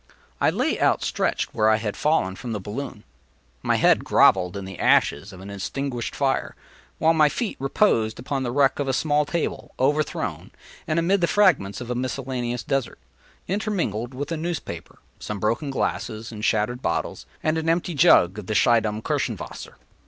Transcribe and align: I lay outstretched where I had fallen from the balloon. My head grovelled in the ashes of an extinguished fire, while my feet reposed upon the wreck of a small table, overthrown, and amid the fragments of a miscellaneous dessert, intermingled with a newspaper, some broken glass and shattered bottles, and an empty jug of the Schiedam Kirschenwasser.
I 0.39 0.49
lay 0.49 0.81
outstretched 0.81 1.53
where 1.53 1.69
I 1.69 1.75
had 1.75 1.95
fallen 1.95 2.35
from 2.35 2.53
the 2.53 2.59
balloon. 2.59 3.03
My 3.61 3.75
head 3.75 4.03
grovelled 4.03 4.57
in 4.57 4.65
the 4.65 4.79
ashes 4.79 5.31
of 5.31 5.41
an 5.41 5.51
extinguished 5.51 6.15
fire, 6.15 6.55
while 6.97 7.13
my 7.13 7.29
feet 7.29 7.55
reposed 7.59 8.17
upon 8.17 8.41
the 8.41 8.49
wreck 8.51 8.79
of 8.79 8.87
a 8.87 8.93
small 8.93 9.25
table, 9.27 9.75
overthrown, 9.79 10.49
and 10.87 10.97
amid 10.97 11.21
the 11.21 11.27
fragments 11.27 11.81
of 11.81 11.91
a 11.91 11.93
miscellaneous 11.93 12.63
dessert, 12.63 12.97
intermingled 13.47 14.15
with 14.15 14.31
a 14.31 14.37
newspaper, 14.37 14.97
some 15.19 15.39
broken 15.39 15.69
glass 15.69 16.09
and 16.09 16.43
shattered 16.43 16.81
bottles, 16.81 17.27
and 17.43 17.59
an 17.59 17.69
empty 17.69 17.93
jug 17.93 18.39
of 18.39 18.47
the 18.47 18.55
Schiedam 18.55 19.03
Kirschenwasser. 19.03 19.75